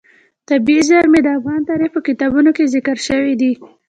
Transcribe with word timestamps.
طبیعي 0.49 0.81
زیرمې 0.89 1.19
د 1.23 1.27
افغان 1.37 1.61
تاریخ 1.69 1.89
په 1.93 2.01
کتابونو 2.07 2.49
کې 2.57 2.71
ذکر 2.75 2.97
شوی 3.07 3.33
دي. 3.41 3.51